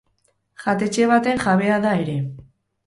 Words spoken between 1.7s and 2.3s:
da ere.